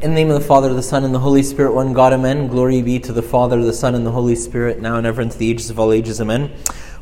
[0.00, 2.46] In the name of the Father, the Son, and the Holy Spirit, one God, amen.
[2.46, 5.28] Glory be to the Father, the Son, and the Holy Spirit, now and ever and
[5.28, 6.52] into the ages of all ages, amen.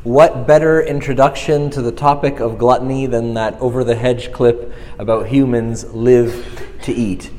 [0.01, 5.27] What better introduction to the topic of gluttony than that over the hedge clip about
[5.27, 7.29] humans live to eat?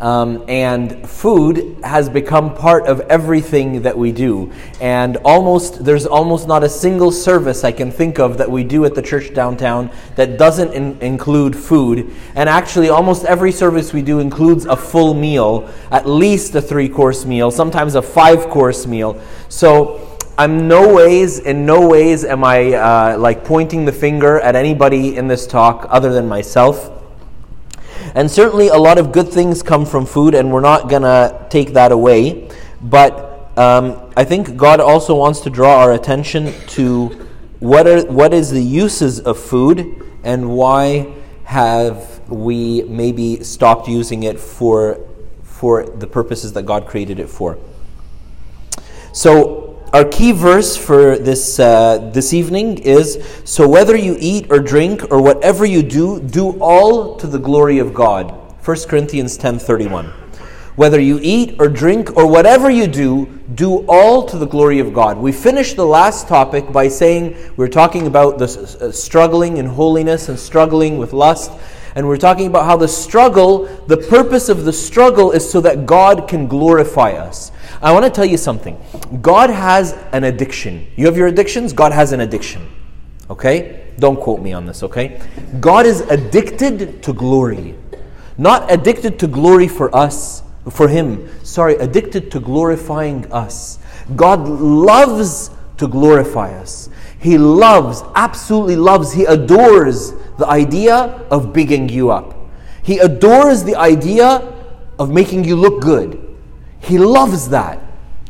[0.00, 4.52] Um, and food has become part of everything that we do.
[4.80, 8.84] And almost, there's almost not a single service I can think of that we do
[8.84, 12.12] at the church downtown that doesn't in- include food.
[12.34, 16.88] And actually, almost every service we do includes a full meal, at least a three
[16.88, 19.20] course meal, sometimes a five course meal.
[19.48, 24.56] So, I'm no ways, in no ways am I uh, like pointing the finger at
[24.56, 26.90] anybody in this talk other than myself.
[28.14, 31.46] And certainly a lot of good things come from food, and we're not going to
[31.50, 32.48] take that away.
[32.80, 37.08] But um, I think God also wants to draw our attention to
[37.60, 41.12] what, are, what is the uses of food and why
[41.44, 45.00] have we maybe stopped using it for,
[45.42, 47.58] for the purposes that God created it for.
[49.12, 49.63] So,
[49.94, 55.12] our key verse for this, uh, this evening is So whether you eat or drink
[55.12, 58.32] or whatever you do, do all to the glory of God.
[58.66, 60.10] 1 Corinthians 10.31
[60.74, 64.92] Whether you eat or drink or whatever you do, do all to the glory of
[64.92, 65.16] God.
[65.16, 68.46] We finished the last topic by saying we are talking about the
[68.80, 71.52] uh, struggling in holiness and struggling with lust.
[71.94, 75.86] And we're talking about how the struggle, the purpose of the struggle is so that
[75.86, 77.52] God can glorify us.
[77.84, 78.80] I want to tell you something.
[79.20, 80.86] God has an addiction.
[80.96, 82.66] You have your addictions, God has an addiction.
[83.28, 83.92] Okay?
[83.98, 85.20] Don't quote me on this, okay?
[85.60, 87.74] God is addicted to glory.
[88.38, 91.28] Not addicted to glory for us, for Him.
[91.44, 93.78] Sorry, addicted to glorifying us.
[94.16, 96.88] God loves to glorify us.
[97.18, 100.96] He loves, absolutely loves, He adores the idea
[101.30, 102.34] of bigging you up.
[102.82, 104.54] He adores the idea
[104.98, 106.24] of making you look good.
[106.84, 107.80] He loves that.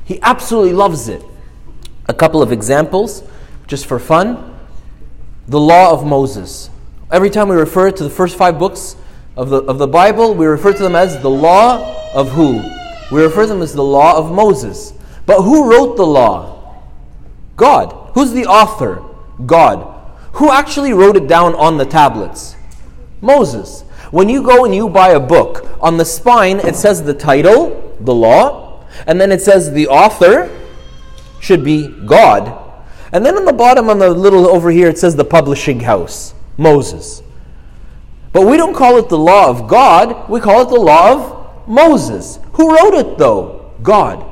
[0.04, 1.24] He absolutely loves it.
[2.06, 3.22] A couple of examples,
[3.66, 4.58] just for fun.
[5.48, 6.70] The law of Moses.
[7.10, 8.96] Every time we refer to the first five books
[9.36, 12.62] of the, of the Bible, we refer to them as the law of who?
[13.10, 14.92] We refer to them as the law of Moses.
[15.26, 16.82] But who wrote the law?
[17.56, 18.10] God.
[18.14, 19.02] Who's the author?
[19.46, 19.90] God.
[20.34, 22.56] Who actually wrote it down on the tablets?
[23.20, 23.82] Moses.
[24.10, 27.96] When you go and you buy a book, on the spine it says the title,
[28.00, 28.63] the law,
[29.06, 30.50] and then it says the author
[31.40, 32.60] should be God.
[33.12, 36.34] And then on the bottom, on the little over here, it says the publishing house,
[36.56, 37.22] Moses.
[38.32, 41.68] But we don't call it the law of God, we call it the law of
[41.68, 42.40] Moses.
[42.54, 43.72] Who wrote it though?
[43.82, 44.24] God.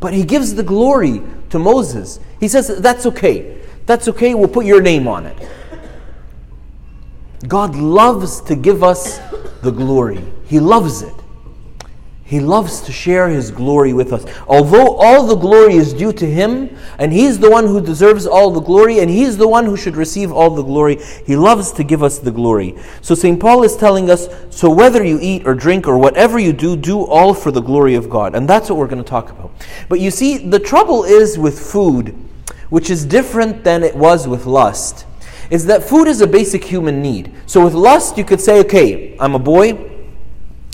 [0.00, 2.18] But he gives the glory to Moses.
[2.40, 3.60] He says, That's okay.
[3.86, 5.48] That's okay, we'll put your name on it.
[7.48, 9.18] God loves to give us
[9.62, 11.14] the glory, He loves it.
[12.32, 14.24] He loves to share His glory with us.
[14.48, 18.50] Although all the glory is due to Him, and He's the one who deserves all
[18.50, 21.84] the glory, and He's the one who should receive all the glory, He loves to
[21.84, 22.74] give us the glory.
[23.02, 23.38] So St.
[23.38, 27.04] Paul is telling us so whether you eat or drink or whatever you do, do
[27.04, 28.34] all for the glory of God.
[28.34, 29.50] And that's what we're going to talk about.
[29.90, 32.16] But you see, the trouble is with food,
[32.70, 35.04] which is different than it was with lust,
[35.50, 37.30] is that food is a basic human need.
[37.44, 39.91] So with lust, you could say, okay, I'm a boy.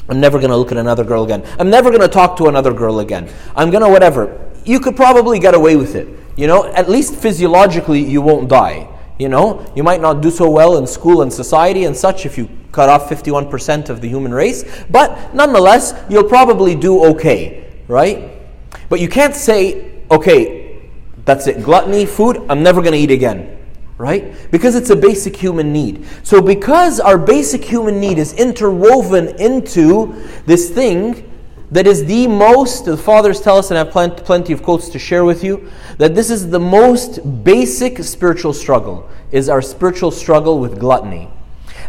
[0.08, 1.44] I'm never going to look at another girl again.
[1.58, 3.28] I'm never going to talk to another girl again.
[3.54, 4.50] I'm going to whatever.
[4.64, 6.08] You could probably get away with it.
[6.36, 8.88] You know, at least physiologically, you won't die.
[9.18, 12.38] You know, you might not do so well in school and society and such if
[12.38, 18.30] you cut off 51% of the human race, but nonetheless, you'll probably do okay, right?
[18.88, 20.80] But you can't say, okay,
[21.24, 23.57] that's it, gluttony, food, I'm never going to eat again
[23.98, 24.50] right?
[24.50, 26.06] Because it's a basic human need.
[26.22, 30.14] So, because our basic human need is interwoven into
[30.46, 31.24] this thing
[31.70, 34.88] that is the most, the fathers tell us, and I have plenty, plenty of quotes
[34.90, 40.10] to share with you, that this is the most basic spiritual struggle, is our spiritual
[40.10, 41.28] struggle with gluttony.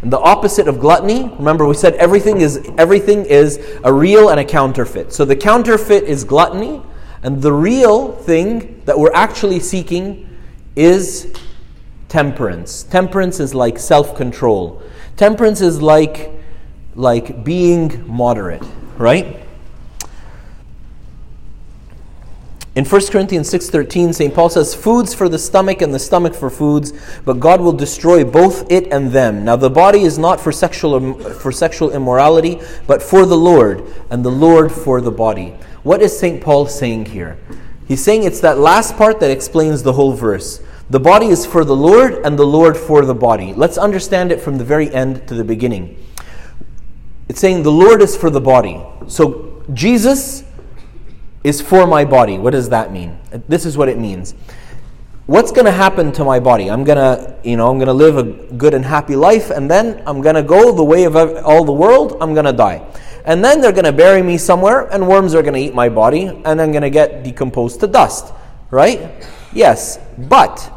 [0.02, 4.40] And the opposite of gluttony, remember we said everything is everything is a real and
[4.40, 5.12] a counterfeit.
[5.12, 6.82] So the counterfeit is gluttony,
[7.22, 10.38] and the real thing that we're actually seeking
[10.76, 11.34] is
[12.10, 12.84] temperance.
[12.84, 14.82] Temperance is like self control.
[15.16, 16.32] Temperance is like,
[16.96, 18.64] like being moderate,
[18.98, 19.38] right?
[22.76, 24.34] In 1 Corinthians 6:13, St.
[24.34, 26.94] Paul says, "Foods for the stomach and the stomach for foods,
[27.26, 29.44] but God will destroy both it and them.
[29.44, 34.24] Now the body is not for sexual for sexual immorality, but for the Lord, and
[34.24, 36.42] the Lord for the body." What is St.
[36.42, 37.38] Paul saying here?
[37.88, 40.62] He's saying it's that last part that explains the whole verse.
[40.90, 43.54] The body is for the Lord, and the Lord for the body.
[43.54, 46.04] Let's understand it from the very end to the beginning.
[47.28, 48.84] It's saying the Lord is for the body.
[49.08, 50.44] So Jesus
[51.44, 52.40] is for my body.
[52.40, 53.20] What does that mean?
[53.48, 54.34] This is what it means.
[55.28, 56.72] What's going to happen to my body?
[56.72, 58.24] I'm going to, you know, I'm going to live a
[58.56, 61.72] good and happy life and then I'm going to go the way of all the
[61.72, 62.18] world.
[62.20, 62.84] I'm going to die.
[63.26, 65.88] And then they're going to bury me somewhere and worms are going to eat my
[65.88, 68.34] body and I'm going to get decomposed to dust.
[68.72, 69.24] Right?
[69.54, 70.00] Yes.
[70.18, 70.72] But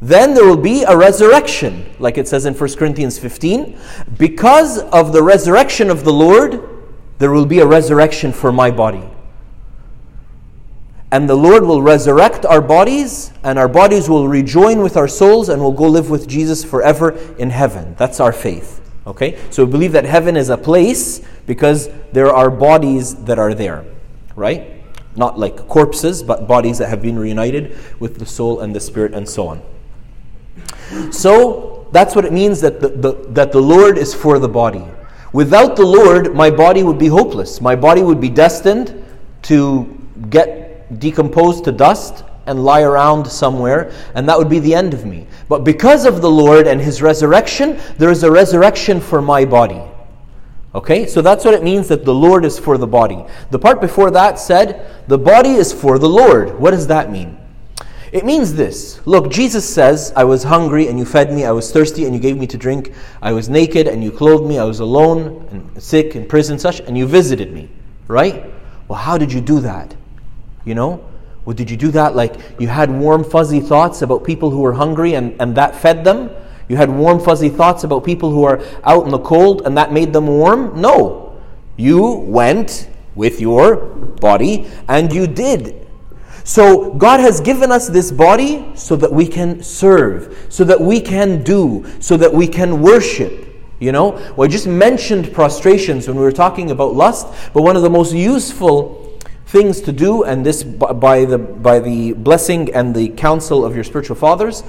[0.00, 3.78] then there will be a resurrection, like it says in 1 Corinthians 15.
[4.18, 6.68] Because of the resurrection of the Lord,
[7.18, 9.08] there will be a resurrection for my body.
[11.12, 15.48] And the Lord will resurrect our bodies, and our bodies will rejoin with our souls,
[15.48, 17.94] and we'll go live with Jesus forever in heaven.
[17.96, 18.82] That's our faith.
[19.06, 19.38] Okay?
[19.50, 23.84] So we believe that heaven is a place because there are bodies that are there.
[24.34, 24.82] Right?
[25.14, 29.14] Not like corpses, but bodies that have been reunited with the soul and the spirit
[29.14, 29.62] and so on.
[31.10, 34.84] So that's what it means that the, the, that the Lord is for the body.
[35.32, 37.60] Without the Lord, my body would be hopeless.
[37.60, 39.04] My body would be destined
[39.42, 39.84] to
[40.30, 45.04] get decomposed to dust and lie around somewhere, and that would be the end of
[45.04, 45.26] me.
[45.48, 49.82] But because of the Lord and His resurrection, there is a resurrection for my body.
[50.74, 53.24] Okay, so that's what it means that the Lord is for the body.
[53.50, 56.58] The part before that said, the body is for the Lord.
[56.60, 57.38] What does that mean?
[58.12, 61.72] It means this Look, Jesus says, I was hungry and you fed me, I was
[61.72, 64.64] thirsty and you gave me to drink, I was naked and you clothed me, I
[64.64, 67.68] was alone and sick in prison, such, and you visited me.
[68.08, 68.44] Right?
[68.88, 69.94] Well, how did you do that?
[70.64, 71.04] You know?
[71.44, 74.72] Well, did you do that like you had warm, fuzzy thoughts about people who were
[74.72, 76.30] hungry and, and that fed them?
[76.68, 79.92] You had warm, fuzzy thoughts about people who are out in the cold and that
[79.92, 80.80] made them warm?
[80.80, 81.40] No.
[81.76, 85.85] You went with your body and you did
[86.46, 91.00] so God has given us this body so that we can serve, so that we
[91.00, 93.52] can do, so that we can worship.
[93.80, 97.74] You know, well, I just mentioned prostrations when we were talking about lust, but one
[97.74, 102.94] of the most useful things to do, and this by the by the blessing and
[102.94, 104.62] the counsel of your spiritual fathers,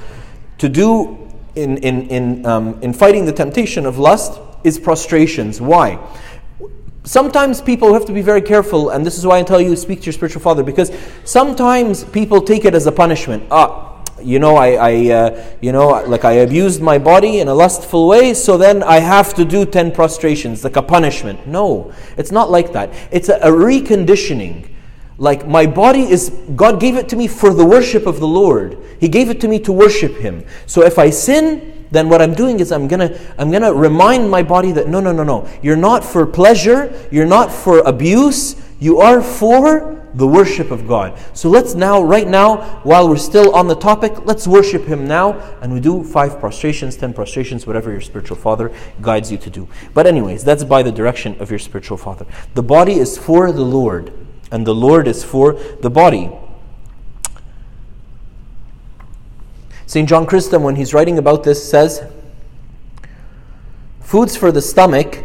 [0.57, 5.61] to do in in in um, in fighting the temptation of lust is prostrations.
[5.61, 5.99] Why?
[7.07, 10.01] Sometimes people have to be very careful, and this is why I tell you speak
[10.01, 10.91] to your spiritual father, because
[11.23, 13.43] sometimes people take it as a punishment.
[13.49, 17.53] Ah, you know, I, I uh, you know, like I abused my body in a
[17.53, 21.47] lustful way, so then I have to do ten prostrations, like a punishment.
[21.47, 22.91] No, it's not like that.
[23.11, 24.69] It's a, a reconditioning.
[25.19, 28.77] Like my body is, God gave it to me for the worship of the Lord.
[28.99, 30.45] He gave it to me to worship Him.
[30.65, 34.43] So if I sin, then what I'm doing is I'm gonna I'm gonna remind my
[34.43, 38.99] body that no no no no you're not for pleasure you're not for abuse you
[38.99, 41.17] are for the worship of God.
[41.33, 45.33] So let's now right now while we're still on the topic let's worship Him now
[45.61, 49.67] and we do five prostrations, ten prostrations, whatever your spiritual father guides you to do.
[49.93, 52.25] But anyways, that's by the direction of your spiritual father.
[52.55, 54.11] The body is for the Lord
[54.51, 56.31] and the Lord is for the body.
[59.87, 60.07] St.
[60.07, 62.03] John Chrysostom, when he's writing about this, says,
[64.01, 65.23] Foods for the stomach,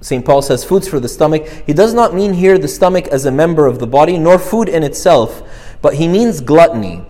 [0.00, 0.24] St.
[0.24, 1.48] Paul says, foods for the stomach.
[1.66, 4.68] He does not mean here the stomach as a member of the body, nor food
[4.68, 5.42] in itself,
[5.82, 7.04] but he means gluttony.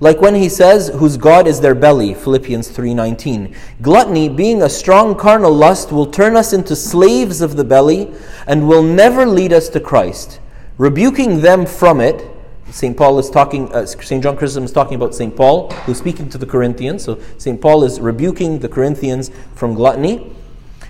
[0.00, 3.54] Like when he says, whose God is their belly, Philippians 3:19.
[3.80, 8.10] Gluttony, being a strong carnal lust, will turn us into slaves of the belly
[8.46, 10.40] and will never lead us to Christ.
[10.76, 12.26] Rebuking them from it,
[12.70, 12.96] St.
[12.96, 14.22] Paul is talking, uh, St.
[14.22, 15.34] John Chrysostom is talking about St.
[15.36, 17.04] Paul, who's speaking to the Corinthians.
[17.04, 17.60] So St.
[17.60, 20.34] Paul is rebuking the Corinthians from gluttony.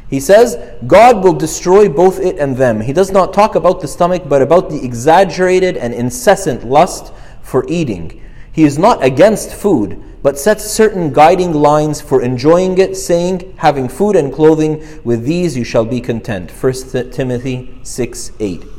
[0.08, 2.80] He says, God will destroy both it and them.
[2.80, 7.12] He does not talk about the stomach, but about the exaggerated and incessant lust
[7.42, 8.22] for eating.
[8.52, 13.88] He is not against food, but sets certain guiding lines for enjoying it, saying, Having
[13.88, 16.50] food and clothing, with these you shall be content.
[16.50, 18.73] 1 Timothy 6 8.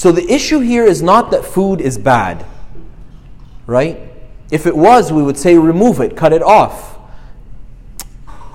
[0.00, 2.46] So the issue here is not that food is bad,
[3.66, 4.00] right?
[4.50, 6.98] If it was, we would say remove it, cut it off.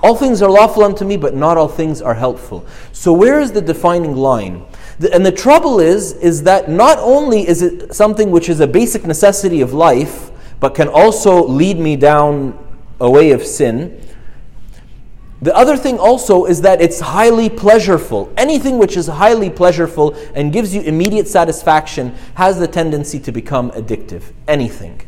[0.02, 2.66] All things are lawful unto me, but not all things are helpful.
[2.90, 4.64] So where is the defining line?
[5.12, 9.04] And the trouble is, is that not only is it something which is a basic
[9.06, 12.58] necessity of life, but can also lead me down
[12.98, 14.04] a way of sin,
[15.42, 18.32] the other thing also is that it's highly pleasureful.
[18.38, 23.70] Anything which is highly pleasureful and gives you immediate satisfaction has the tendency to become
[23.72, 24.22] addictive.
[24.48, 25.02] Anything,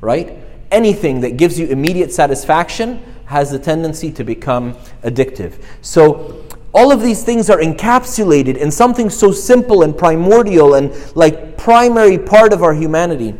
[0.00, 0.36] right?
[0.72, 5.62] Anything that gives you immediate satisfaction has the tendency to become addictive.
[5.80, 6.44] So,
[6.74, 12.18] all of these things are encapsulated in something so simple and primordial and like primary
[12.18, 13.34] part of our humanity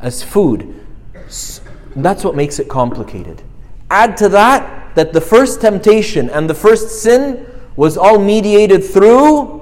[0.00, 0.80] as food.
[1.96, 3.42] That's what makes it complicated.
[3.90, 9.58] Add to that that the first temptation and the first sin was all mediated through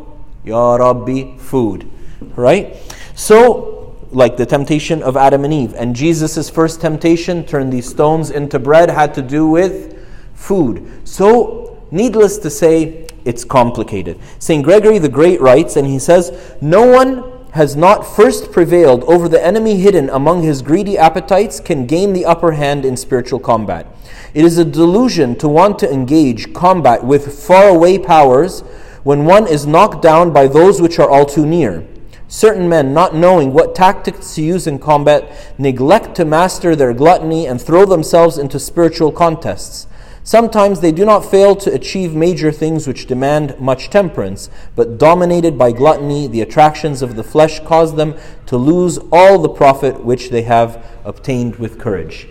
[0.47, 1.91] Ya Rabbi, food.
[2.37, 2.77] Right?
[3.15, 5.75] So, like the temptation of Adam and Eve.
[5.75, 10.91] And Jesus' first temptation, turn these stones into bread, had to do with food.
[11.05, 14.19] So, needless to say, it's complicated.
[14.39, 14.65] St.
[14.65, 19.45] Gregory the Great writes, and he says, No one has not first prevailed over the
[19.45, 23.87] enemy hidden among his greedy appetites can gain the upper hand in spiritual combat.
[24.35, 28.61] It is a delusion to want to engage combat with faraway powers
[29.03, 31.87] when one is knocked down by those which are all too near.
[32.29, 37.47] Certain men, not knowing what tactics to use in combat, neglect to master their gluttony
[37.47, 39.87] and throw themselves into spiritual contests.
[40.27, 45.57] Sometimes they do not fail to achieve major things which demand much temperance, but dominated
[45.57, 48.17] by gluttony, the attractions of the flesh cause them
[48.47, 52.27] to lose all the profit which they have obtained with courage.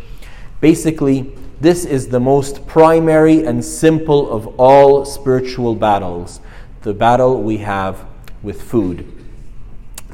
[0.60, 6.42] Basically, this is the most primary and simple of all spiritual battles
[6.82, 8.06] the battle we have
[8.44, 9.10] with food.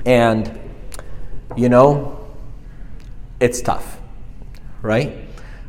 [0.06, 0.60] And,
[1.58, 2.28] you know,
[3.40, 4.00] it's tough,
[4.84, 5.21] right?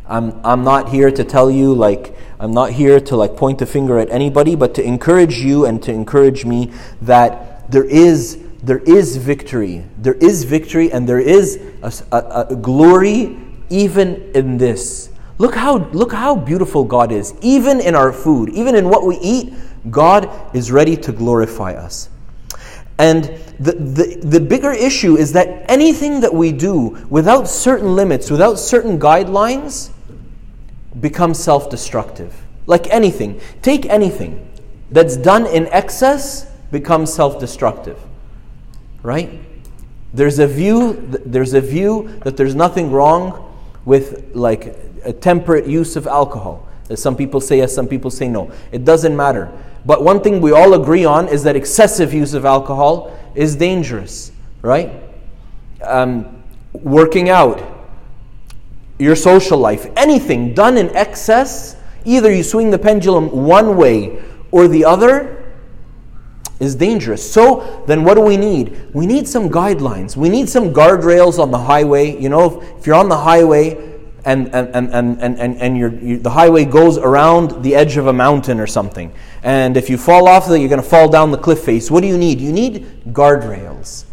[0.07, 3.67] I'm, I'm not here to tell you, like, I'm not here to, like, point a
[3.67, 8.81] finger at anybody, but to encourage you and to encourage me that there is, there
[8.81, 9.85] is victory.
[9.99, 13.39] There is victory and there is a, a, a glory
[13.71, 15.09] even in this.
[15.39, 17.35] Look how, look how beautiful God is.
[17.41, 19.55] Even in our food, even in what we eat,
[19.91, 22.11] God is ready to glorify us.
[22.99, 23.25] And
[23.59, 28.59] the, the, the bigger issue is that anything that we do without certain limits, without
[28.59, 29.91] certain guidelines,
[31.01, 32.35] becomes self destructive.
[32.67, 33.41] Like anything.
[33.61, 34.49] Take anything
[34.91, 37.99] that's done in excess becomes self destructive.
[39.03, 39.41] Right?
[40.15, 40.95] There's a view
[41.25, 43.49] there's a view that there's nothing wrong
[43.85, 46.69] with like a temperate use of alcohol.
[46.95, 48.53] Some people say yes, some people say no.
[48.71, 49.51] It doesn't matter.
[49.85, 54.31] But one thing we all agree on is that excessive use of alcohol is dangerous,
[54.61, 54.93] right?
[55.83, 57.61] Um, working out,
[59.03, 64.69] your social life, anything done in excess, either you swing the pendulum one way or
[64.69, 65.39] the other,
[66.61, 67.29] is dangerous.
[67.31, 68.95] So then what do we need?
[68.95, 70.17] We need some guidelines.
[70.17, 72.21] We need some guardrails on the highway.
[72.21, 76.19] You know, if, if you're on the highway and, and, and, and, and, and you,
[76.19, 80.29] the highway goes around the edge of a mountain or something, and if you fall
[80.29, 81.91] off, you're going to fall down the cliff face.
[81.91, 82.41] What do you need?
[82.41, 84.05] You need guardrails.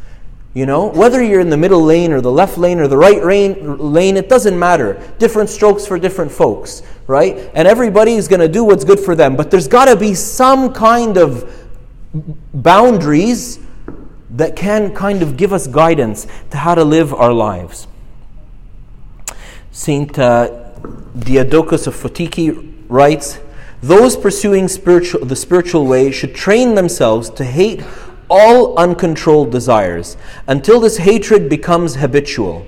[0.60, 3.24] You know, whether you're in the middle lane or the left lane or the right
[3.24, 5.02] lane, lane it doesn't matter.
[5.18, 7.50] Different strokes for different folks, right?
[7.54, 9.38] And everybody is going to do what's good for them.
[9.38, 11.50] But there's got to be some kind of
[12.54, 13.62] boundaries
[14.32, 17.88] that can kind of give us guidance to how to live our lives.
[19.72, 20.74] Saint uh,
[21.18, 23.40] Diadochus of Photiki writes,
[23.82, 27.82] "Those pursuing spiritual, the spiritual way should train themselves to hate
[28.30, 30.16] all uncontrolled desires
[30.48, 32.66] until this hatred becomes habitual.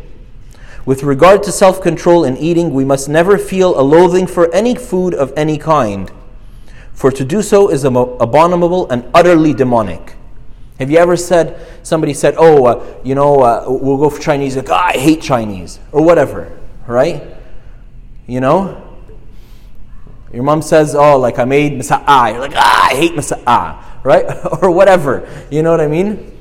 [0.86, 4.76] With regard to self control in eating, we must never feel a loathing for any
[4.76, 6.12] food of any kind,
[6.94, 10.16] for to do so is abominable and utterly demonic.
[10.80, 14.56] Have you ever said, somebody said, oh, uh, you know, uh, we'll go for Chinese,
[14.56, 17.24] like, oh, I hate Chinese, or whatever, right?
[18.26, 18.88] You know?
[20.34, 22.32] Your mom says, oh, like I made masa'ah.
[22.32, 24.26] You're like, ah, I hate masa'ah right?
[24.62, 25.28] or whatever.
[25.50, 26.38] You know what I mean?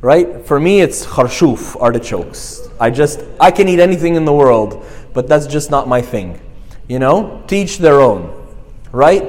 [0.00, 0.44] Right?
[0.46, 2.68] For me, it's kharshuf, artichokes.
[2.80, 4.84] I just, I can eat anything in the world,
[5.14, 6.40] but that's just not my thing.
[6.88, 7.44] You know?
[7.46, 8.46] To each their own.
[8.90, 9.24] Right?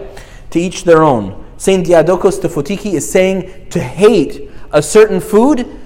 [0.51, 1.46] To each their own.
[1.58, 5.79] Saint Diadochos de Photiki is saying to hate a certain food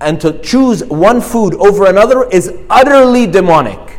[0.00, 3.98] and to choose one food over another is utterly demonic.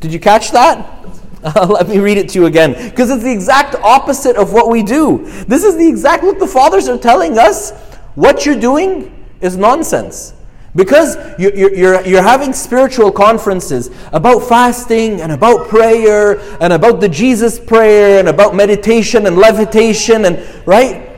[0.00, 1.06] Did you catch that?
[1.68, 4.82] let me read it to you again, because it's the exact opposite of what we
[4.82, 5.24] do.
[5.46, 7.72] This is the exact, look, the fathers are telling us
[8.14, 10.32] what you're doing is nonsense.
[10.74, 17.08] Because you're, you're, you're having spiritual conferences about fasting and about prayer and about the
[17.08, 21.16] Jesus prayer and about meditation and levitation and right?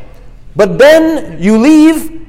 [0.54, 2.26] But then you leave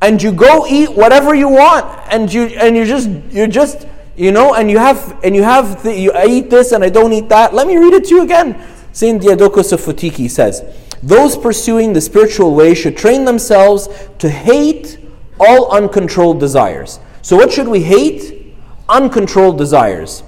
[0.00, 3.86] and you go eat whatever you want and you and you're just you're just
[4.16, 6.88] you know, and you have and you have the, you I eat this and I
[6.88, 7.54] don't eat that.
[7.54, 8.60] Let me read it to you again.
[8.92, 10.62] Saint Diadochos of Photiki says,
[11.02, 14.98] "Those pursuing the spiritual way should train themselves to hate
[15.40, 18.54] all uncontrolled desires." So, what should we hate?
[18.88, 20.22] Uncontrolled desires.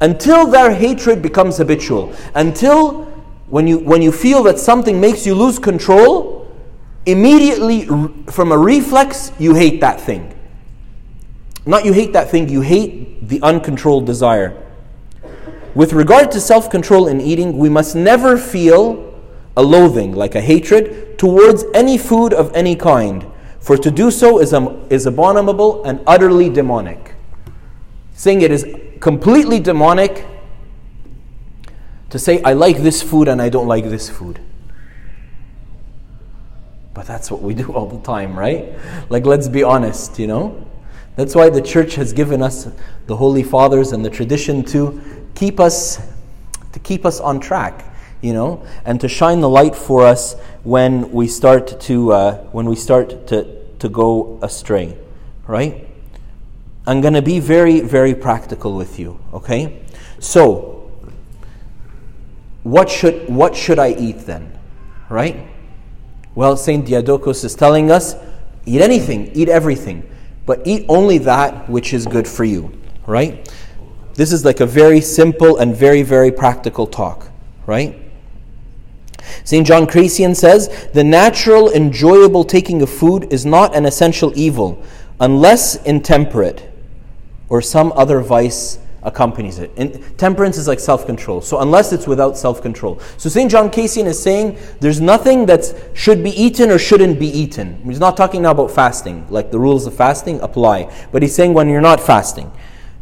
[0.00, 2.12] Until their hatred becomes habitual.
[2.34, 3.04] Until
[3.48, 6.48] when you when you feel that something makes you lose control,
[7.06, 7.86] immediately
[8.30, 10.34] from a reflex you hate that thing.
[11.64, 14.56] Not you hate that thing, you hate the uncontrolled desire.
[15.74, 19.12] With regard to self control in eating, we must never feel
[19.56, 23.26] a loathing, like a hatred, towards any food of any kind.
[23.60, 27.14] For to do so is, um, is abominable and utterly demonic.
[28.14, 28.66] Saying it is
[29.00, 30.26] completely demonic
[32.10, 34.40] to say, I like this food and I don't like this food.
[36.92, 38.72] But that's what we do all the time, right?
[39.08, 40.66] Like, let's be honest, you know?
[41.14, 42.68] That's why the church has given us
[43.06, 45.00] the Holy Fathers and the tradition to
[45.34, 46.00] keep us
[46.72, 47.84] to keep us on track,
[48.22, 52.66] you know, and to shine the light for us when we start to uh, when
[52.66, 54.96] we start to to go astray,
[55.46, 55.86] right?
[56.86, 59.82] I'm going to be very very practical with you, okay?
[60.18, 60.90] So,
[62.62, 64.58] what should what should I eat then,
[65.10, 65.46] right?
[66.34, 68.14] Well, Saint Diadochus is telling us,
[68.64, 70.08] eat anything, eat everything,
[70.46, 72.72] but eat only that which is good for you,
[73.06, 73.48] right?
[74.14, 77.28] This is like a very simple and very, very practical talk,
[77.66, 77.98] right?
[79.44, 79.66] St.
[79.66, 84.82] John Cassian says, The natural, enjoyable taking of food is not an essential evil,
[85.20, 86.68] unless intemperate
[87.48, 89.70] or some other vice accompanies it.
[89.76, 91.40] And temperance is like self control.
[91.40, 93.00] So, unless it's without self control.
[93.16, 93.50] So, St.
[93.50, 97.82] John Cassian is saying there's nothing that should be eaten or shouldn't be eaten.
[97.84, 100.92] He's not talking now about fasting, like the rules of fasting apply.
[101.10, 102.50] But he's saying when you're not fasting.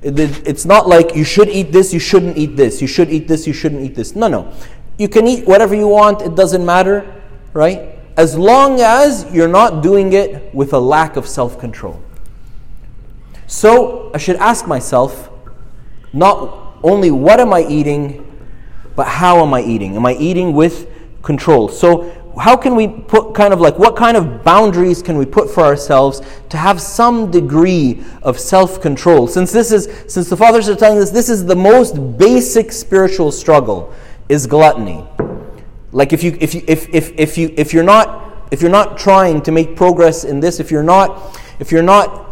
[0.02, 3.46] It's not like you should eat this, you shouldn't eat this, you should eat this,
[3.46, 4.16] you shouldn't eat this.
[4.16, 4.50] No, no.
[4.96, 7.98] You can eat whatever you want, it doesn't matter, right?
[8.16, 12.02] As long as you're not doing it with a lack of self control.
[13.46, 15.28] So I should ask myself
[16.12, 18.26] not only what am I eating,
[18.96, 19.96] but how am I eating?
[19.96, 20.88] Am I eating with
[21.22, 21.68] control?
[21.68, 25.50] So how can we put kind of like what kind of boundaries can we put
[25.50, 30.76] for ourselves to have some degree of self-control since this is since the fathers are
[30.76, 33.92] telling us this is the most basic spiritual struggle
[34.28, 35.04] is gluttony
[35.92, 38.96] like if you if you if if, if you if you're not if you're not
[38.96, 42.26] trying to make progress in this if you're not if you're not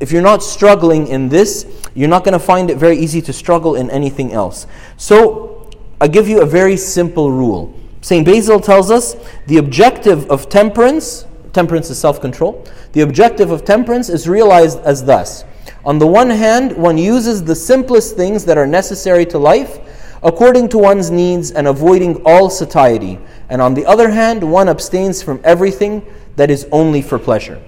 [0.00, 3.32] if you're not struggling in this you're not going to find it very easy to
[3.32, 5.68] struggle in anything else so
[6.00, 8.24] i give you a very simple rule St.
[8.24, 14.08] Basil tells us the objective of temperance, temperance is self control, the objective of temperance
[14.08, 15.44] is realized as thus.
[15.84, 19.80] On the one hand, one uses the simplest things that are necessary to life
[20.22, 23.18] according to one's needs and avoiding all satiety.
[23.48, 26.04] And on the other hand, one abstains from everything
[26.36, 27.60] that is only for pleasure.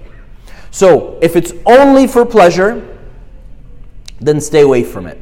[0.69, 2.90] So, if it's only for pleasure,
[4.21, 5.17] then stay away from it.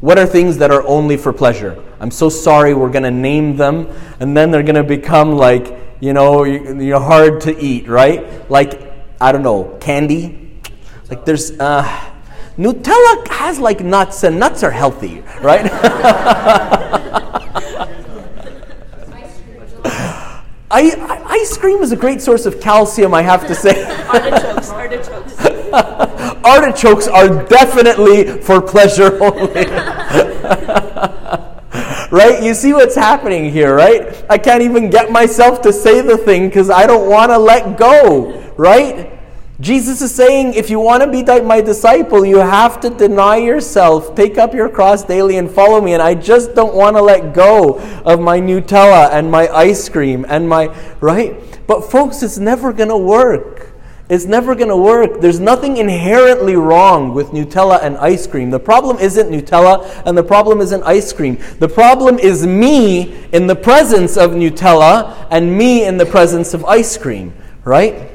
[0.00, 1.82] What are things that are only for pleasure?
[1.98, 3.88] I'm so sorry, we're going to name them,
[4.20, 8.48] and then they're going to become like, you know, you're hard to eat, right?
[8.50, 10.60] Like, I don't know, candy.
[11.08, 11.82] Like, there's, uh,
[12.58, 15.70] Nutella has like nuts, and nuts are healthy, right?
[20.70, 23.84] I, ice cream is a great source of calcium, I have to say.
[24.06, 26.00] artichokes, artichokes.
[26.44, 29.64] artichokes are definitely for pleasure only.
[32.14, 32.42] right?
[32.42, 34.24] You see what's happening here, right?
[34.30, 37.76] I can't even get myself to say the thing because I don't want to let
[37.76, 39.10] go, right?
[39.60, 44.14] Jesus is saying, if you want to be my disciple, you have to deny yourself,
[44.14, 45.92] take up your cross daily, and follow me.
[45.92, 50.26] And I just don't want to let go of my Nutella and my ice cream
[50.28, 51.36] and my, right?
[51.66, 53.73] But folks, it's never going to work.
[54.10, 55.22] It's never going to work.
[55.22, 58.50] There's nothing inherently wrong with Nutella and ice cream.
[58.50, 61.38] The problem isn't Nutella and the problem isn't ice cream.
[61.58, 66.66] The problem is me in the presence of Nutella and me in the presence of
[66.66, 67.32] ice cream,
[67.64, 68.10] right?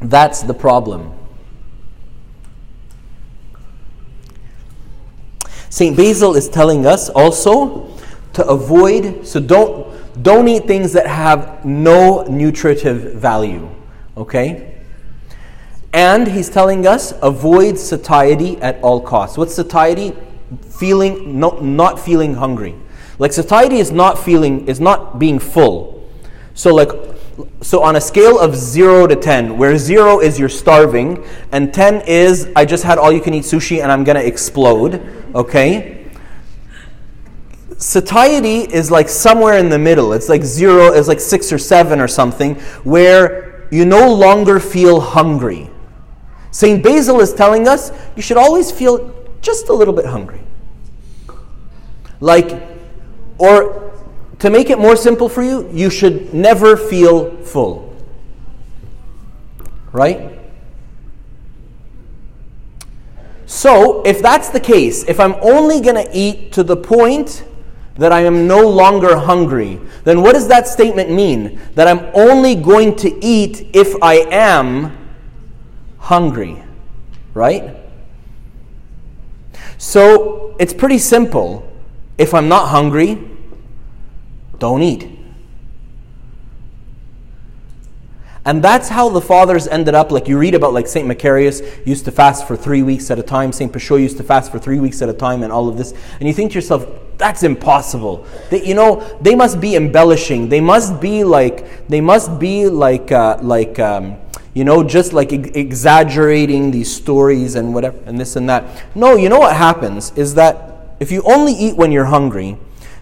[0.00, 1.12] That's the problem.
[5.68, 5.94] St.
[5.94, 7.94] Basil is telling us also
[8.32, 13.68] to avoid, so don't, don't eat things that have no nutritive value.
[14.16, 14.82] Okay?
[15.92, 19.38] And he's telling us avoid satiety at all costs.
[19.38, 20.16] What's satiety?
[20.68, 22.74] Feeling no, not feeling hungry.
[23.18, 26.08] Like satiety is not feeling is not being full.
[26.54, 26.90] So like
[27.62, 32.02] so on a scale of 0 to 10 where 0 is you're starving and 10
[32.02, 35.02] is i just had all you can eat sushi and i'm going to explode
[35.34, 36.06] okay
[37.76, 42.00] satiety is like somewhere in the middle it's like 0 is like 6 or 7
[42.00, 45.70] or something where you no longer feel hungry.
[46.50, 46.82] St.
[46.82, 50.40] Basil is telling us you should always feel just a little bit hungry.
[52.20, 52.62] Like,
[53.38, 53.92] or
[54.38, 57.94] to make it more simple for you, you should never feel full.
[59.92, 60.38] Right?
[63.46, 67.44] So, if that's the case, if I'm only going to eat to the point
[67.96, 71.60] that I am no longer hungry, then what does that statement mean?
[71.74, 74.96] That I'm only going to eat if I am
[75.98, 76.62] hungry,
[77.34, 77.76] right?
[79.78, 81.70] So it's pretty simple.
[82.18, 83.18] If I'm not hungry,
[84.58, 85.13] don't eat.
[88.46, 90.10] And that's how the fathers ended up.
[90.10, 93.22] Like you read about, like Saint Macarius used to fast for three weeks at a
[93.22, 93.52] time.
[93.52, 95.94] Saint Pachoy used to fast for three weeks at a time, and all of this.
[96.20, 98.26] And you think to yourself, that's impossible.
[98.50, 100.48] They, you know, they must be embellishing.
[100.48, 104.16] They must be like, they must be like, uh, like, um,
[104.52, 108.84] you know, just like exaggerating these stories and whatever, and this and that.
[108.94, 112.58] No, you know what happens is that if you only eat when you're hungry,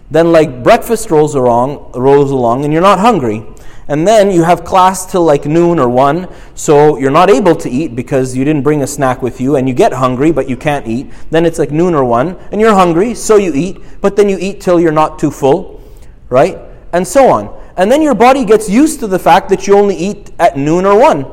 [0.09, 3.45] then like breakfast rolls along, rolls along, and you're not hungry.
[3.87, 7.69] And then you have class till like noon or 1, so you're not able to
[7.69, 10.55] eat because you didn't bring a snack with you, and you get hungry, but you
[10.55, 11.11] can't eat.
[11.31, 14.37] Then it's like noon or 1, and you're hungry, so you eat, but then you
[14.39, 15.81] eat till you're not too full,
[16.29, 16.57] right?
[16.93, 17.59] And so on.
[17.75, 20.85] And then your body gets used to the fact that you only eat at noon
[20.85, 21.25] or 1.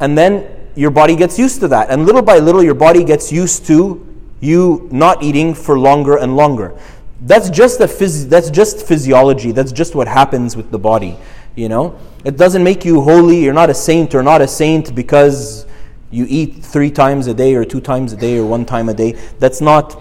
[0.00, 1.90] And then your body gets used to that.
[1.90, 4.06] And little by little, your body gets used to
[4.40, 6.76] you not eating for longer and longer.
[7.20, 9.52] That's just, phys- that's just physiology.
[9.52, 11.16] That's just what happens with the body.
[11.54, 13.42] You know, it doesn't make you holy.
[13.42, 15.66] You're not a saint or not a saint because
[16.10, 18.94] you eat three times a day or two times a day or one time a
[18.94, 19.12] day.
[19.38, 20.00] That's not.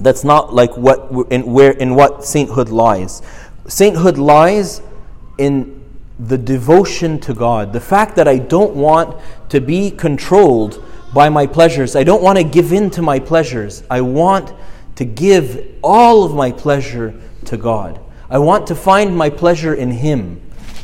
[0.00, 3.22] That's not like what in where in what sainthood lies.
[3.68, 4.82] Sainthood lies
[5.38, 5.80] in
[6.18, 7.72] the devotion to God.
[7.72, 9.20] The fact that I don't want
[9.50, 11.96] to be controlled by my pleasures.
[11.96, 13.82] I don't want to give in to my pleasures.
[13.90, 14.52] I want
[14.96, 17.14] to give all of my pleasure
[17.46, 17.98] to God.
[18.30, 20.40] I want to find my pleasure in Him.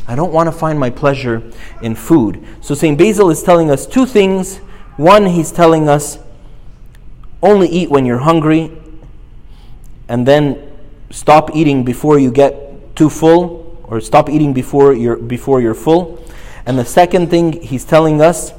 [0.09, 1.42] I don't want to find my pleasure
[1.80, 2.44] in food.
[2.61, 2.98] So St.
[2.98, 4.59] Basil is telling us two things.
[4.96, 6.18] One, he's telling us
[7.42, 8.72] only eat when you're hungry,
[10.09, 10.72] and then
[11.11, 16.22] stop eating before you get too full, or stop eating before you're, before you're full.
[16.64, 18.52] And the second thing he's telling us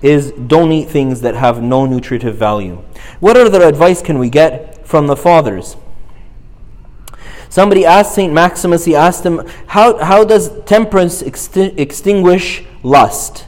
[0.00, 2.76] is don't eat things that have no nutritive value.
[3.18, 5.76] What other advice can we get from the fathers?
[7.50, 8.32] Somebody asked St.
[8.32, 13.46] Maximus, he asked him, How, how does temperance exti- extinguish lust?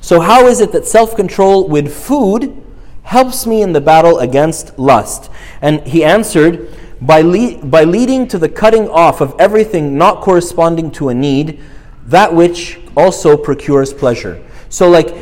[0.00, 2.64] So, how is it that self control with food
[3.02, 5.30] helps me in the battle against lust?
[5.60, 10.90] And he answered, by, le- by leading to the cutting off of everything not corresponding
[10.92, 11.60] to a need,
[12.06, 14.42] that which also procures pleasure.
[14.70, 15.14] So, like,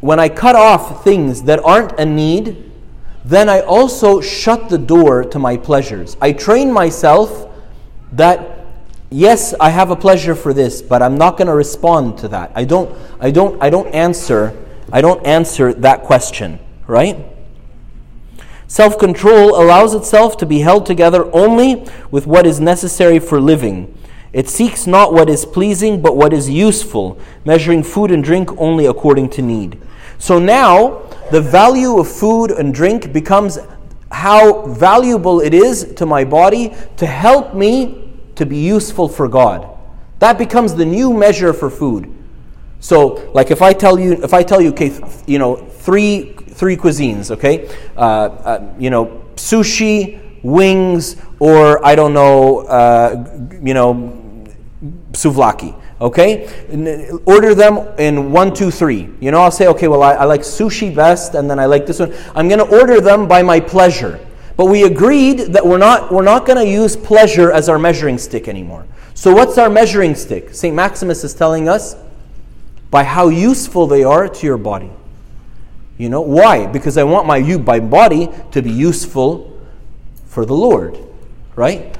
[0.00, 2.70] when I cut off things that aren't a need,
[3.24, 6.16] then I also shut the door to my pleasures.
[6.20, 7.50] I train myself
[8.16, 8.66] that
[9.10, 12.52] yes, I have a pleasure for this, but I'm not going to respond to that.
[12.54, 14.56] I don't I don't I don't answer
[14.92, 17.24] I don't answer that question, right?
[18.66, 23.96] Self-control allows itself to be held together only with what is necessary for living.
[24.32, 28.86] It seeks not what is pleasing, but what is useful, measuring food and drink only
[28.86, 29.80] according to need.
[30.18, 33.58] So now, the value of food and drink becomes
[34.10, 38.03] how valuable it is to my body to help me
[38.36, 39.68] to be useful for God.
[40.18, 42.12] That becomes the new measure for food.
[42.80, 44.92] So, like if I tell you, if I tell you, okay,
[45.26, 52.14] you know, three three cuisines, okay, uh, uh, you know, sushi, wings, or I don't
[52.14, 54.46] know, uh, you know,
[55.12, 55.80] souvlaki.
[56.00, 56.46] Okay,
[57.24, 59.08] order them in one, two, three.
[59.20, 61.86] You know, I'll say, okay, well, I, I like sushi best, and then I like
[61.86, 62.12] this one.
[62.34, 64.20] I'm going to order them by my pleasure.
[64.56, 68.18] But we agreed that we're not, we're not going to use pleasure as our measuring
[68.18, 68.86] stick anymore.
[69.14, 70.54] So, what's our measuring stick?
[70.54, 70.74] St.
[70.74, 71.96] Maximus is telling us
[72.90, 74.90] by how useful they are to your body.
[75.98, 76.66] You know, why?
[76.66, 79.60] Because I want my, my body to be useful
[80.26, 80.98] for the Lord,
[81.54, 81.96] right?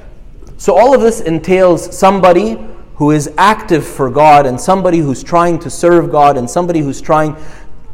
[0.57, 2.59] So, all of this entails somebody
[2.97, 7.01] who is active for God and somebody who's trying to serve God and somebody who's
[7.01, 7.37] trying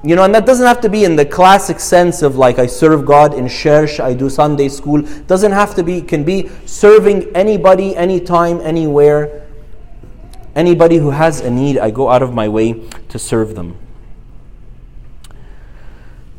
[0.03, 2.67] you know, and that doesn't have to be in the classic sense of like I
[2.67, 5.03] serve God in church, I do Sunday school.
[5.27, 9.47] Doesn't have to be, can be serving anybody, anytime, anywhere.
[10.57, 13.77] Anybody who has a need, I go out of my way to serve them.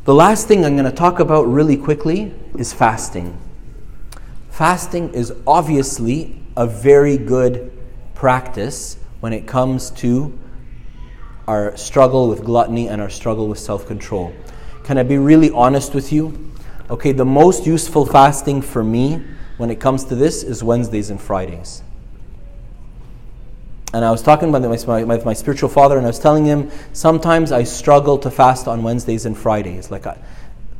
[0.04, 3.38] The last thing I'm going to talk about really quickly is fasting.
[4.50, 7.72] Fasting is obviously a very good
[8.14, 10.36] practice when it comes to
[11.46, 14.32] our struggle with gluttony and our struggle with self control.
[14.84, 16.52] Can I be really honest with you?
[16.90, 19.22] Okay, the most useful fasting for me
[19.56, 21.82] when it comes to this is Wednesdays and Fridays.
[23.94, 26.70] And I was talking about my, my, my spiritual father, and I was telling him
[26.92, 29.90] sometimes I struggle to fast on Wednesdays and Fridays.
[29.90, 30.18] Like I,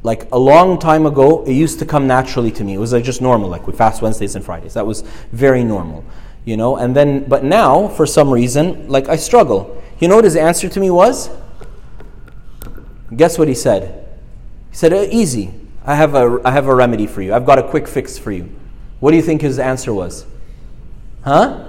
[0.02, 2.74] like a long time ago, it used to come naturally to me.
[2.74, 4.74] It was like just normal, like we fast Wednesdays and Fridays.
[4.74, 6.04] That was very normal,
[6.44, 6.76] you know.
[6.76, 9.81] And then, but now, for some reason, like I struggle.
[10.02, 11.30] You know what his answer to me was?
[13.16, 14.04] Guess what he said?
[14.70, 15.54] He said, uh, "Easy.
[15.86, 17.32] I have a I have a remedy for you.
[17.32, 18.50] I've got a quick fix for you."
[18.98, 20.26] What do you think his answer was?
[21.24, 21.68] Huh?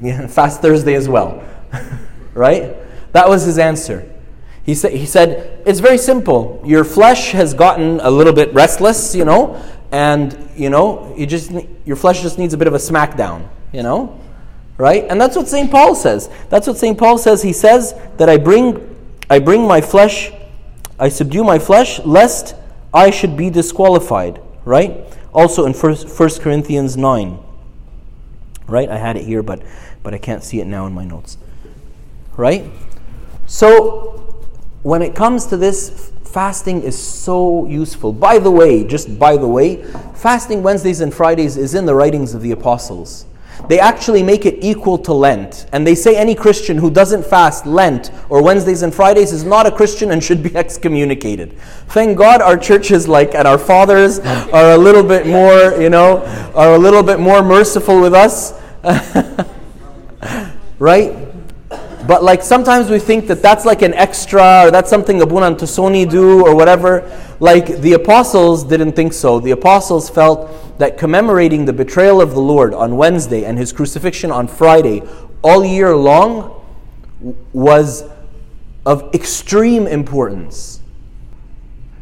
[0.00, 1.44] Yeah, fast Thursday as well,
[2.34, 2.74] right?
[3.12, 4.10] That was his answer.
[4.64, 6.62] He, sa- he said, It's very simple.
[6.64, 11.52] Your flesh has gotten a little bit restless, you know, and, you know, you just,
[11.84, 14.20] your flesh just needs a bit of a smackdown, you know,
[14.82, 15.04] right?
[15.08, 15.70] And that's what St.
[15.70, 16.28] Paul says.
[16.48, 16.98] That's what St.
[16.98, 17.40] Paul says.
[17.40, 18.96] He says that I bring,
[19.30, 20.32] I bring my flesh,
[20.98, 22.56] I subdue my flesh, lest
[22.92, 25.06] I should be disqualified, right?
[25.32, 27.38] Also in 1 Corinthians 9,
[28.66, 28.88] right?
[28.88, 29.62] I had it here, but,
[30.02, 31.38] but I can't see it now in my notes,
[32.36, 32.64] right?
[33.46, 34.44] So,
[34.82, 38.12] when it comes to this, fasting is so useful.
[38.12, 42.34] By the way, just by the way, fasting Wednesdays and Fridays is in the writings
[42.34, 43.26] of the apostles.
[43.68, 45.66] They actually make it equal to Lent.
[45.72, 49.66] And they say any Christian who doesn't fast Lent or Wednesdays and Fridays is not
[49.66, 51.52] a Christian and should be excommunicated.
[51.88, 56.24] Thank God our churches like and our fathers are a little bit more, you know,
[56.54, 58.52] are a little bit more merciful with us.
[60.78, 61.21] right?
[62.06, 65.56] But like sometimes we think that that's like an extra or that's something Abuna and
[65.56, 67.08] Tasoni do or whatever.
[67.38, 69.38] Like the apostles didn't think so.
[69.38, 74.30] The apostles felt that commemorating the betrayal of the Lord on Wednesday and his crucifixion
[74.32, 75.02] on Friday
[75.42, 76.60] all year long
[77.52, 78.04] was
[78.84, 80.80] of extreme importance.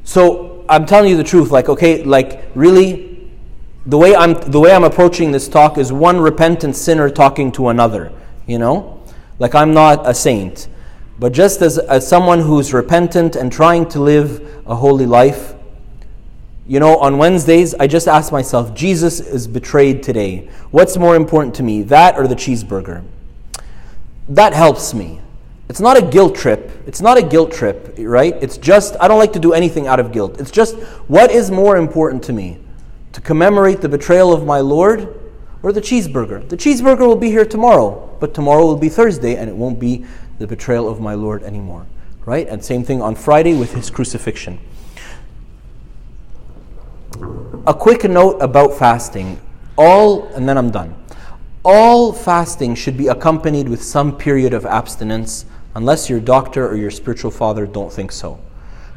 [0.05, 3.31] So I'm telling you the truth, like okay, like really
[3.87, 7.69] the way I'm the way I'm approaching this talk is one repentant sinner talking to
[7.69, 8.13] another,
[8.47, 9.00] you know?
[9.41, 10.69] Like I'm not a saint.
[11.19, 15.55] But just as, as someone who's repentant and trying to live a holy life,
[16.67, 20.49] you know, on Wednesdays, I just ask myself, Jesus is betrayed today.
[20.71, 23.03] What's more important to me, that or the cheeseburger?
[24.29, 25.21] That helps me.
[25.69, 26.71] It's not a guilt trip.
[26.87, 28.35] It's not a guilt trip, right?
[28.43, 30.39] It's just, I don't like to do anything out of guilt.
[30.39, 30.77] It's just,
[31.09, 32.59] what is more important to me?
[33.13, 35.19] To commemorate the betrayal of my Lord
[35.63, 36.47] or the cheeseburger?
[36.47, 40.05] The cheeseburger will be here tomorrow but tomorrow will be Thursday and it won't be
[40.39, 41.87] the betrayal of my Lord anymore.
[42.27, 42.47] Right?
[42.47, 44.59] And same thing on Friday with his crucifixion.
[47.67, 49.41] A quick note about fasting.
[49.77, 50.95] All, and then I'm done.
[51.65, 56.91] All fasting should be accompanied with some period of abstinence, unless your doctor or your
[56.91, 58.41] spiritual father don't think so.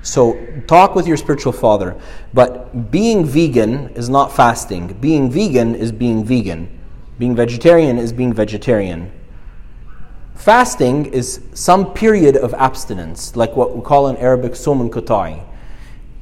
[0.01, 1.99] So talk with your spiritual father.
[2.33, 4.93] But being vegan is not fasting.
[4.99, 6.69] Being vegan is being vegan.
[7.19, 9.11] Being vegetarian is being vegetarian.
[10.35, 15.43] Fasting is some period of abstinence, like what we call in Arabic somun kutai.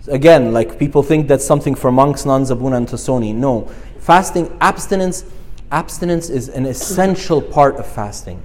[0.07, 3.33] Again, like people think that's something for monks, nuns, abuna, and tasoni.
[3.33, 3.71] No.
[3.99, 5.23] Fasting, abstinence,
[5.71, 8.41] abstinence is an essential part of fasting.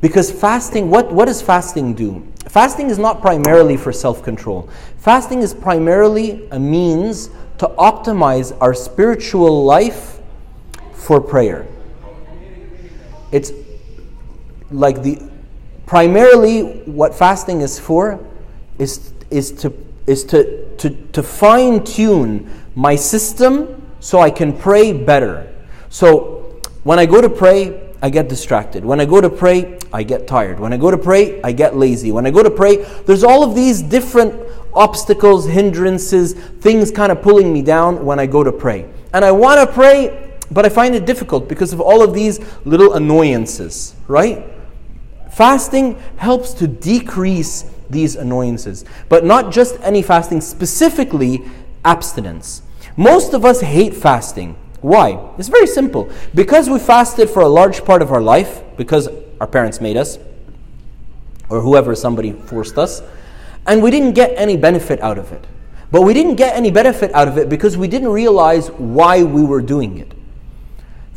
[0.00, 2.26] Because fasting, what, what does fasting do?
[2.48, 4.68] Fasting is not primarily for self control.
[4.98, 10.17] Fasting is primarily a means to optimize our spiritual life
[11.08, 11.66] for prayer.
[13.32, 13.50] It's
[14.70, 15.18] like the
[15.86, 18.22] primarily what fasting is for
[18.78, 19.72] is is to
[20.06, 25.50] is to to, to fine tune my system so I can pray better.
[25.88, 28.84] So when I go to pray, I get distracted.
[28.84, 30.60] When I go to pray, I get tired.
[30.60, 32.12] When I go to pray, I get lazy.
[32.12, 34.34] When I go to pray, there's all of these different
[34.74, 38.86] obstacles, hindrances, things kind of pulling me down when I go to pray.
[39.14, 42.40] And I want to pray but I find it difficult because of all of these
[42.64, 44.44] little annoyances, right?
[45.30, 51.42] Fasting helps to decrease these annoyances, but not just any fasting, specifically
[51.84, 52.62] abstinence.
[52.96, 54.56] Most of us hate fasting.
[54.80, 55.18] Why?
[55.38, 56.10] It's very simple.
[56.34, 59.08] Because we fasted for a large part of our life, because
[59.40, 60.18] our parents made us,
[61.48, 63.02] or whoever somebody forced us,
[63.66, 65.46] and we didn't get any benefit out of it.
[65.90, 69.42] But we didn't get any benefit out of it because we didn't realize why we
[69.42, 70.12] were doing it.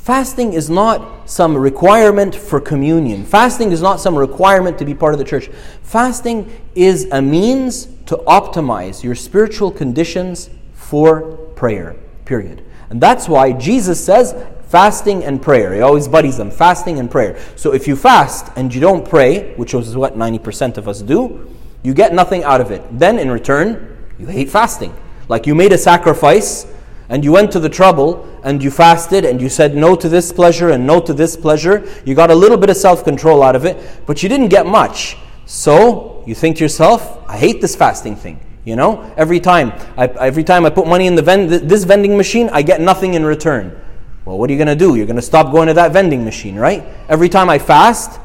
[0.02, 3.24] Fasting is not some requirement for communion.
[3.24, 5.48] Fasting is not some requirement to be part of the church.
[5.84, 12.66] Fasting is a means to optimize your spiritual conditions for prayer, period.
[12.90, 14.34] And that's why Jesus says
[14.66, 15.76] fasting and prayer.
[15.76, 17.40] He always buddies them fasting and prayer.
[17.56, 21.48] So if you fast and you don't pray, which is what 90% of us do,
[21.84, 22.82] you get nothing out of it.
[22.98, 24.96] Then in return, you hate fasting.
[25.30, 26.66] Like you made a sacrifice
[27.08, 30.32] and you went to the trouble and you fasted and you said no to this
[30.32, 33.56] pleasure and no to this pleasure, you got a little bit of self control out
[33.56, 35.18] of it, but you didn't get much.
[35.46, 38.40] So you think to yourself, I hate this fasting thing.
[38.64, 42.16] You know, every time I, every time I put money in the vend, this vending
[42.16, 43.80] machine, I get nothing in return.
[44.24, 44.96] Well, what are you going to do?
[44.96, 46.84] You're going to stop going to that vending machine, right?
[47.10, 48.20] Every time I fast,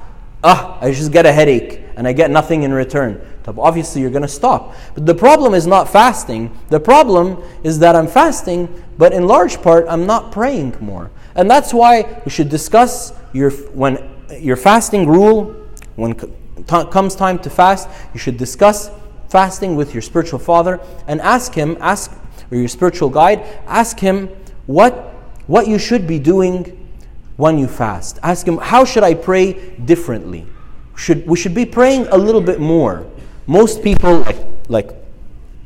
[0.44, 3.20] ah, I just get a headache and I get nothing in return.
[3.46, 4.74] Obviously, you're going to stop.
[4.94, 6.56] But the problem is not fasting.
[6.68, 11.11] The problem is that I'm fasting, but in large part, I'm not praying more.
[11.35, 15.54] And that's why we should discuss your when your fasting rule.
[15.96, 16.14] When
[16.66, 18.90] comes time to fast, you should discuss
[19.28, 22.12] fasting with your spiritual father and ask him, ask
[22.50, 24.28] or your spiritual guide, ask him
[24.66, 25.14] what
[25.46, 26.87] what you should be doing
[27.37, 28.18] when you fast.
[28.22, 29.52] Ask him, how should I pray
[29.85, 30.46] differently?
[30.96, 33.06] Should, we should be praying a little bit more.
[33.46, 34.90] Most people, like, like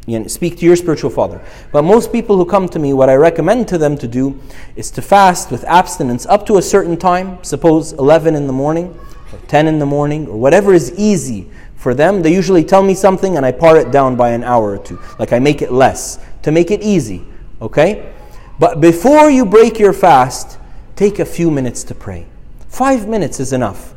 [0.06, 1.40] you know, speak to your spiritual father,
[1.72, 4.40] but most people who come to me, what I recommend to them to do
[4.76, 8.98] is to fast with abstinence up to a certain time, suppose 11 in the morning,
[9.32, 12.22] or 10 in the morning, or whatever is easy for them.
[12.22, 15.00] They usually tell me something and I pare it down by an hour or two.
[15.18, 17.24] Like I make it less to make it easy.
[17.62, 18.12] Okay?
[18.58, 20.58] But before you break your fast,
[20.94, 22.26] take a few minutes to pray.
[22.68, 23.94] Five minutes is enough.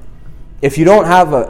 [0.64, 1.42] If you don't have a,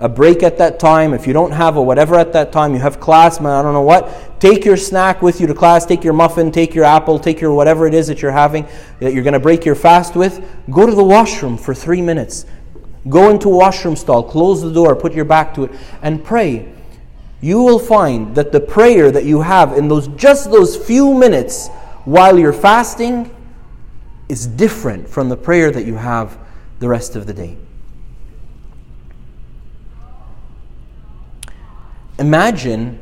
[0.00, 2.72] a, a, break at that time, if you don't have a whatever at that time,
[2.72, 5.84] you have class, man, I don't know what, take your snack with you to class,
[5.84, 8.66] take your muffin, take your apple, take your whatever it is that you're having,
[9.00, 10.42] that you're going to break your fast with.
[10.70, 12.46] Go to the washroom for three minutes.
[13.10, 16.72] Go into washroom stall, close the door, put your back to it, and pray.
[17.42, 21.68] You will find that the prayer that you have in those just those few minutes
[22.06, 23.36] while you're fasting
[24.30, 26.38] is different from the prayer that you have
[26.78, 27.58] the rest of the day.
[32.22, 33.00] Imagine,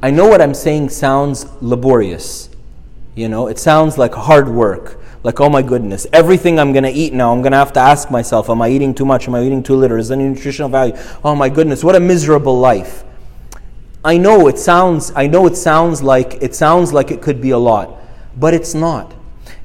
[0.00, 2.50] I know what I'm saying sounds laborious.
[3.16, 5.00] You know, it sounds like hard work.
[5.24, 7.80] Like, oh my goodness, everything I'm going to eat now, I'm going to have to
[7.80, 9.26] ask myself, am I eating too much?
[9.26, 9.98] Am I eating too little?
[9.98, 10.96] Is there any nutritional value?
[11.24, 13.02] Oh my goodness, what a miserable life.
[14.04, 17.50] I know it sounds I know it sounds like it sounds like it could be
[17.50, 17.98] a lot
[18.38, 19.14] but it's not.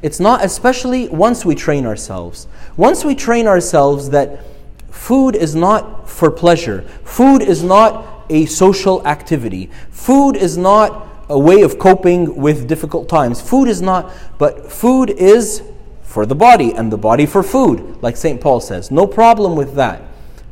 [0.01, 2.47] It's not, especially once we train ourselves.
[2.75, 4.43] Once we train ourselves that
[4.89, 11.39] food is not for pleasure, food is not a social activity, food is not a
[11.39, 13.39] way of coping with difficult times.
[13.41, 15.63] Food is not, but food is
[16.01, 18.41] for the body and the body for food, like St.
[18.41, 18.91] Paul says.
[18.91, 20.01] No problem with that.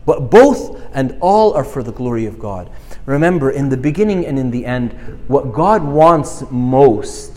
[0.05, 2.69] But both and all are for the glory of God.
[3.05, 4.93] Remember, in the beginning and in the end,
[5.27, 7.31] what God wants most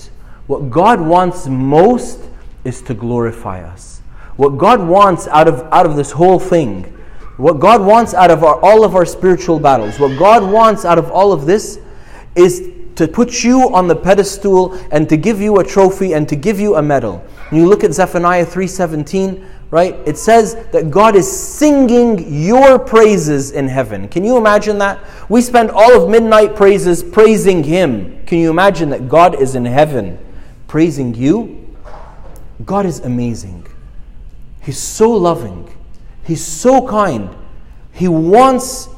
[0.46, 2.20] what God wants most
[2.64, 4.00] is to glorify us.
[4.36, 6.93] What God wants out of, out of this whole thing,
[7.36, 10.98] what God wants out of our, all of our spiritual battles, what God wants out
[10.98, 11.80] of all of this
[12.36, 16.36] is to put you on the pedestal and to give you a trophy and to
[16.36, 17.24] give you a medal.
[17.50, 19.96] You look at Zephaniah 3:17, right?
[20.06, 24.06] It says that God is singing your praises in heaven.
[24.08, 25.00] Can you imagine that?
[25.28, 28.20] We spend all of midnight praises praising him.
[28.26, 30.18] Can you imagine that God is in heaven
[30.74, 31.72] praising you,
[32.64, 33.64] God is amazing.
[34.60, 35.72] He's so loving.
[36.24, 37.30] He's so kind.
[37.92, 38.88] He wants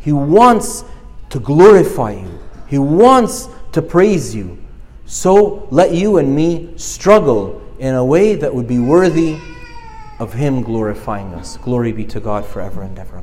[0.00, 0.84] he wants
[1.28, 2.38] to glorify you.
[2.66, 4.58] He wants to praise you.
[5.04, 9.38] So let you and me struggle in a way that would be worthy
[10.18, 11.56] of him glorifying us.
[11.58, 13.18] Glory be to God forever and ever.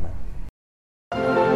[1.13, 1.46] Amen.